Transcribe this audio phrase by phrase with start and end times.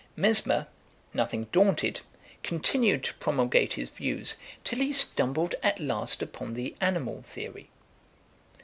[0.15, 0.65] Mesmer,
[1.13, 2.01] nothing daunted,
[2.41, 7.69] continued to promulgate his views till he stumbled at last upon the animal theory.